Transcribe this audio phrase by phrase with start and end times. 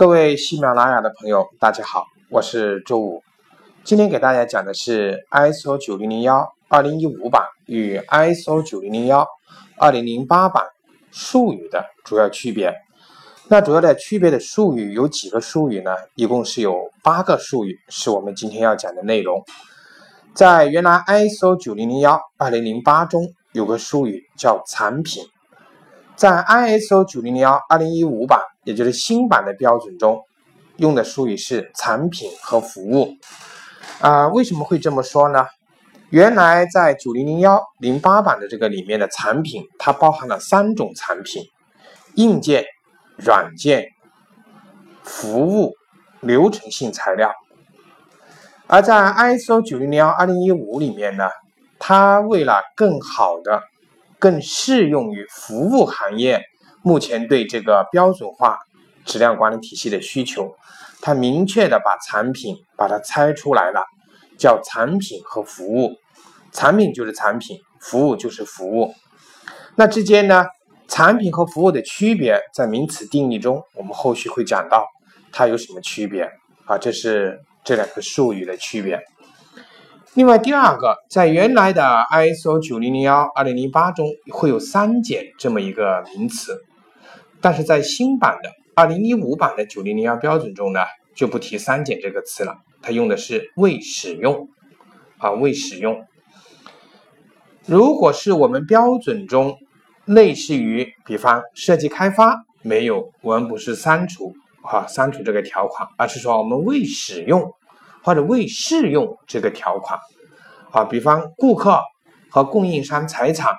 [0.00, 3.22] 各位喜马拉雅的朋友，大家好，我是周五。
[3.84, 9.28] 今天给大家讲的是 ISO 九零零幺二零一五版与 ISO 九零零幺
[9.76, 10.64] 二零零八版
[11.10, 12.74] 术语的主要区别。
[13.48, 15.94] 那主要的区别的术语有几个术语呢？
[16.14, 19.44] 一共是有八个术语，是我们今天要讲的内容。
[20.32, 23.20] 在原来 ISO 九零零幺二零零八中
[23.52, 25.22] 有个术语叫产品，
[26.16, 28.40] 在 ISO 九零零幺二零一五版。
[28.70, 30.24] 也就是新版的标准中
[30.76, 33.16] 用的术语是产品和服务
[34.00, 34.28] 啊？
[34.28, 35.44] 为什么会这么说呢？
[36.10, 41.42] 原来在九零零幺零八版的这个里面的产品，它包含了三种产品：
[42.14, 42.64] 硬件、
[43.16, 43.88] 软件、
[45.02, 45.74] 服务、
[46.20, 47.32] 流程性材料。
[48.68, 51.28] 而在 ISO 九零零幺二零一五里面呢，
[51.80, 53.64] 它为了更好的、
[54.20, 56.44] 更适用于服务行业。
[56.82, 58.58] 目前对这个标准化
[59.04, 60.54] 质量管理体系的需求，
[61.00, 63.84] 它明确的把产品把它拆出来了，
[64.38, 65.96] 叫产品和服务。
[66.52, 68.94] 产品就是产品，服务就是服务。
[69.76, 70.46] 那之间呢，
[70.88, 74.86] 产品和服务的区别，在名词定义中，我们后续会讲到
[75.32, 76.28] 它有什么区别
[76.64, 76.76] 啊？
[76.76, 79.00] 这是这两个术语的区别。
[80.14, 86.60] 另外，第二个，在原来的 ISO 九零零幺二零零八中，会有三检这么一个名词。
[87.40, 90.80] 但是在新版的二零一五版的九零零幺标准中呢，
[91.14, 94.48] 就不提三检这个词了，它用的是未使用
[95.18, 96.04] 啊，未使用。
[97.66, 99.56] 如果是我们标准中
[100.04, 107.52] 类似于，比方设计开发没有，我们不是删除啊，删除这个条款，而是说我们未使用
[108.02, 109.98] 或者未适用这个条款
[110.72, 111.80] 啊，比方顾客
[112.28, 113.54] 和供应商财产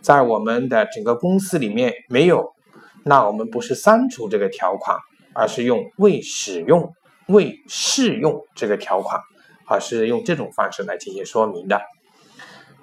[0.00, 2.54] 在我们的整个公司里面没有。
[3.04, 4.98] 那我们不是删除这个条款，
[5.34, 6.92] 而是用未使用、
[7.28, 9.20] 未适用这个条款，
[9.66, 11.80] 而是用这种方式来进行说明的。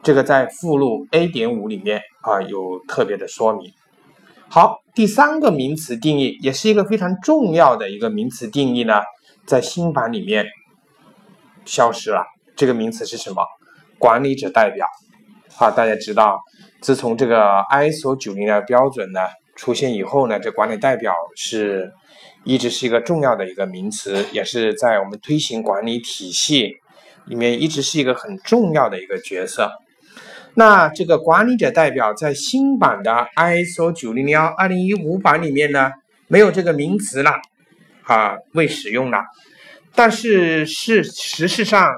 [0.01, 3.71] 这个在附录 A 点五里面啊有特别的说明。
[4.49, 9.01] 好，第三个名词定义也是一个非常重要的一个名词定义呢，
[9.45, 10.47] 在新版里面
[11.65, 12.25] 消失了。
[12.55, 13.43] 这个名词是什么？
[13.99, 14.87] 管理者代表。
[15.53, 16.39] 好，大家知道，
[16.81, 19.21] 自从这个 ISO 九零的标准呢。
[19.57, 21.91] 出现以后呢，这管理代表是
[22.45, 26.75] 一直是一个重要的一个名词，也是在我们推行管理体系
[27.25, 29.71] 里面一直是一个很重要的一个角色。
[30.53, 35.91] 那这个管理者代表在新版的 ISO 九零零幺二零一五版里面呢，
[36.27, 37.31] 没有这个名词了，
[38.03, 39.23] 啊，未使用了。
[39.95, 41.89] 但是是实际上，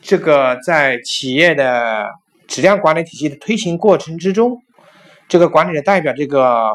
[0.00, 2.10] 这个在企业的
[2.46, 4.62] 质量管理体系的推行过程之中。
[5.28, 6.72] 这个管理的代表这个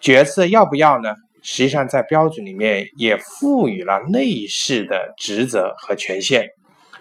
[0.00, 1.14] 角色要不要呢？
[1.40, 6.48] 实际上在标准里面也赋予了类似的职责和权限，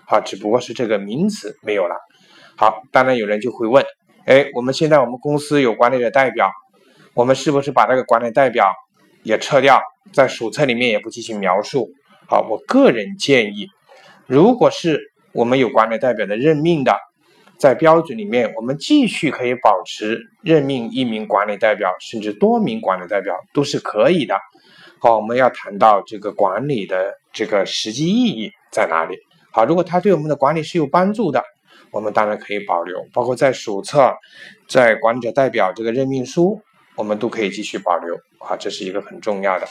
[0.05, 1.95] 好，只不过是这个名词没有了。
[2.55, 3.83] 好，当然有人就会问，
[4.25, 6.51] 哎，我们现在我们公司有管理的代表，
[7.15, 8.71] 我们是不是把这个管理代表
[9.23, 9.81] 也撤掉，
[10.13, 11.89] 在手册里面也不进行描述？
[12.29, 13.67] 好，我个人建议，
[14.27, 14.99] 如果是
[15.33, 16.95] 我们有管理代表的任命的。
[17.57, 24.39] 在标准里面，我们继续可以保持任命一名管理代表，甚至多名管理代表都是可以的。
[24.99, 29.17] 好，我们要谈到这个管理的这个实际意义在哪里？
[29.51, 31.43] 好，如果它对我们的管理是有帮助的，
[31.91, 33.03] 我们当然可以保留。
[33.11, 34.13] 包括在手册、
[34.67, 36.61] 在管理者代表这个任命书，
[36.95, 38.15] 我们都可以继续保留。
[38.39, 39.67] 好，这是一个很重要的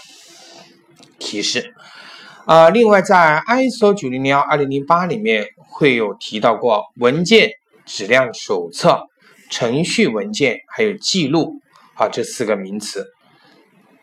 [1.21, 1.73] 提示。
[2.47, 7.53] 啊，另外在 ISO 九零零幺二零零八里面会有提到过文件。
[7.87, 9.07] 质量手册、
[9.49, 11.63] 程序文件还有记录
[11.95, 13.07] 啊，这四个名词，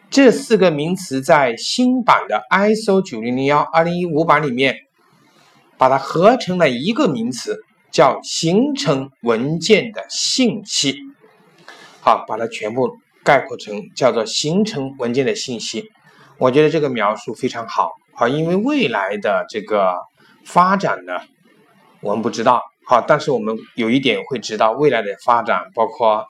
[0.10, 4.78] 这四个名词在新版的 ISO 九零零幺二零一五版里面，
[5.78, 7.60] 把它合成了一个名词，
[7.92, 10.96] 叫形成文件的信息。
[12.00, 15.92] 好，把它全部概括成叫做形成文件的信息。
[16.38, 19.96] 我觉得这个描述非常好啊，因为未来的这个
[20.46, 21.20] 发展呢，
[22.04, 22.62] 我们不知道。
[22.86, 26.28] 好，但是我们有一点会知道未来的发展，包括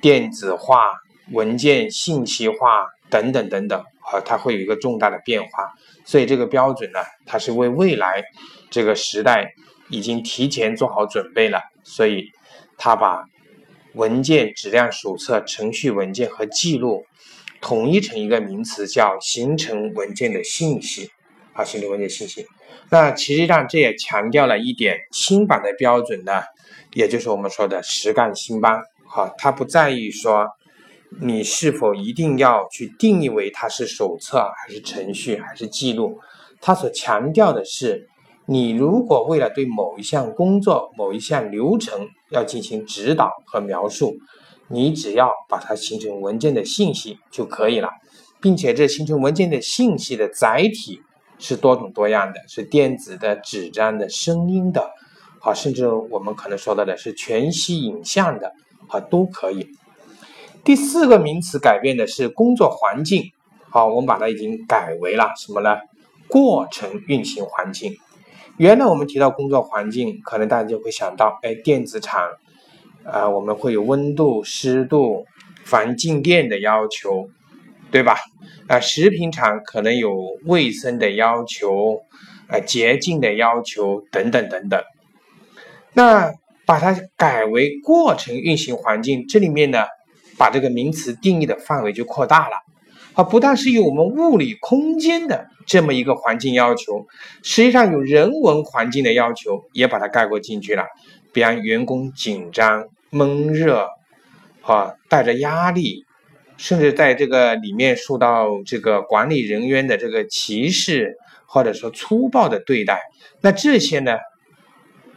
[0.00, 0.92] 电子化、
[1.30, 5.72] 文件信息化等等等等，好，它会有一个重大的变化。
[6.04, 8.24] 所以这个标准呢，它是为未来
[8.68, 9.52] 这个时代
[9.88, 11.60] 已经提前做好准备了。
[11.84, 12.32] 所以
[12.76, 13.24] 它把
[13.94, 17.06] 文件质量手册、程序文件和记录
[17.60, 21.10] 统一成一个名词，叫形成文件的信息。
[21.56, 22.46] 啊，形成文件信息。
[22.90, 26.42] 那实际上这也强调了一点，新版的标准呢，
[26.92, 30.46] 也就是我们说的实干新班，好，它不在于说
[31.20, 36.20] 你是否一定要去定义为它是手册还是程序还是记录？
[36.60, 38.08] 它所强调的是，
[38.46, 44.14] 你如果为了对某一项工作、某一项流程要进行指导和描述，
[44.68, 47.88] 你只要把它形成文件的信息就可以了，
[48.40, 51.00] 并且这形成文件的信息的载体
[51.38, 54.90] 是多种多样的，是电子的、纸张的、声音的，
[55.40, 58.52] 好，甚至我们可能说到的是全息影像的，
[58.88, 59.68] 好，都可以。
[60.64, 63.32] 第四个名词改变的是工作环境，
[63.70, 65.76] 好，我们把它已经改为了什么呢？
[66.28, 67.96] 过程运行环境。
[68.56, 72.30] 原来我们提到工作环境，可能大家就会想到，哎，电子厂，
[73.04, 75.26] 啊，我们会有温度、湿度、
[75.62, 77.28] 防静电的要求，
[77.96, 78.18] 对吧？
[78.68, 80.14] 啊，食品厂可能有
[80.44, 82.02] 卫生的要求，
[82.46, 84.82] 啊，洁净的要求等等等等。
[85.94, 86.34] 那
[86.66, 89.84] 把它改为过程运行环境，这里面呢？
[90.36, 92.56] 把这个名词定义的范围就扩大了，
[93.14, 97.06] 啊，不但是有我们物理空间的这么一个环境要求，
[97.42, 100.84] 实际上有人文环境的要求也把它概括进去了。
[101.32, 103.88] 比方员工紧张、闷热，
[104.60, 106.04] 啊，带着压力，
[106.56, 111.16] 甚至在这个里面受到这个管理人员的这个歧视
[111.46, 113.00] 或者说粗暴的对待，
[113.40, 114.18] 那这些呢，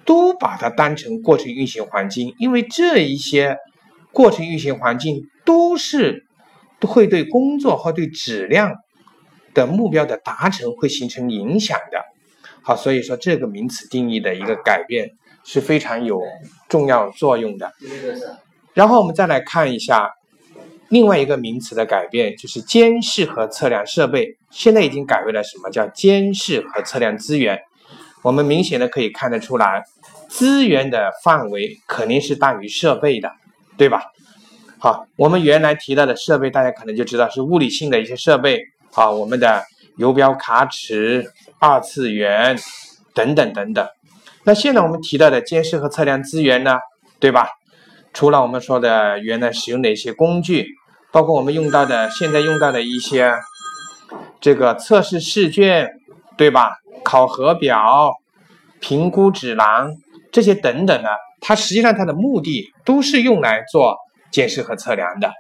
[0.06, 3.58] 都把它当成过程运行环境，因为这一些。
[4.12, 6.26] 过程运行环境都是
[6.82, 8.74] 会对工作和对质量
[9.54, 12.04] 的目标的达成会形成影响的。
[12.64, 15.12] 好，所以说这个名词定义的一个改变
[15.46, 16.20] 是非常有
[16.68, 17.72] 重要作用的。
[18.74, 20.10] 然后我们再来看一下
[20.90, 27.60] 另外一个名词的改变，就是监视和测量设备，现在已经改为了什么叫监视和测量资源。
[28.22, 29.84] 我们明显的可以看得出来，
[30.28, 33.32] 资源的范围肯定是大于设备的。
[33.78, 34.04] 对吧？
[34.78, 38.60] 好，我们原来提到的设备，大家可能就知道是物理性的一些设备，
[38.92, 39.64] 好，我们的
[39.96, 42.60] 游标卡尺、二次元
[43.14, 43.88] 等等等等。
[44.44, 46.78] 那现在我们提到的监视和测量资源呢，
[47.22, 47.48] 对吧？
[48.12, 50.68] 除了我们说的原来使用的一些工具，
[51.12, 53.34] 包括我们用到的现在用到的一些
[54.40, 55.90] 这个测试试卷，
[56.38, 56.78] 对吧？
[57.04, 58.14] 考核表、
[58.80, 59.96] 评估指南
[60.32, 61.10] 这些等等的。
[61.42, 63.98] 它实际上它的目的都是用来做
[64.30, 65.32] 监视和测量的，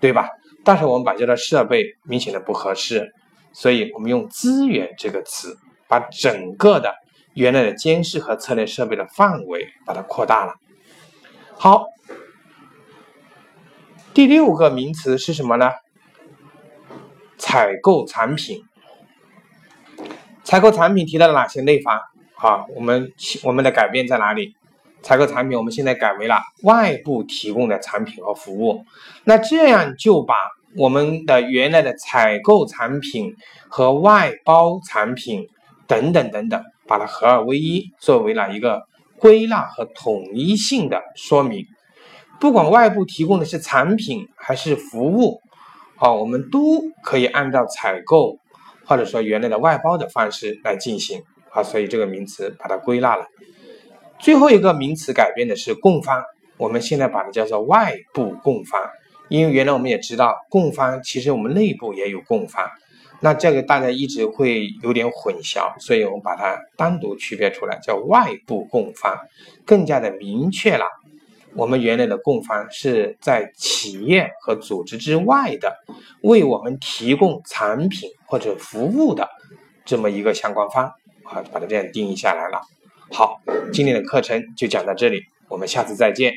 [0.00, 0.28] 对吧？
[0.64, 3.12] 但是我们把这个设备明显的不合适，
[3.52, 5.58] 所以我们用资源这个词，
[5.88, 6.94] 把整个的
[7.34, 10.54] 原来的监视和测量设备的范围把它扩大了。
[11.58, 11.86] 好，
[14.14, 15.70] 第六个名词是什么呢？
[17.38, 18.62] 采购产品。
[20.44, 22.12] 采购产品提到了哪些内法？
[22.34, 23.10] 好，我们
[23.42, 24.54] 我们的改变在哪里？
[25.00, 28.84] 采购产品，我们现在改为了外部提供的产品和服务。
[29.24, 30.34] 那这样就把
[30.76, 33.34] 我们的原来的采购产品
[33.68, 35.48] 和外包产品
[35.86, 38.82] 等等等等，把它合二为一，作为了一个
[39.18, 41.66] 归纳和统一性的说明。
[42.42, 45.40] 不管外部提供的是产品还是服务，
[45.94, 48.36] 好，我们都可以按照采购
[48.84, 51.22] 或者说原来的外包的方式来进行。
[51.50, 53.26] 好，所以这个名词把它归纳了。
[54.18, 56.20] 最后一个名词改变的是供方，
[56.56, 58.90] 我们现在把它叫做外部供方，
[59.28, 62.68] 因为原来我们也知道供方其实我们内部也有供方，
[63.20, 69.16] 那这个大家一直会有点混淆，所以我们把它单独区别出来，叫外部供方，
[69.64, 70.84] 更加的明确了
[71.54, 75.76] 我们原来的供方是在企业和组织之外的，
[76.22, 79.28] 为我们提供产品或者服务的
[79.84, 80.86] 这么一个相关方，
[81.24, 82.60] 啊，把它这样定义下来了。
[83.10, 83.42] 好，
[83.72, 86.32] 今天的课程就讲到这里，我们下次再见。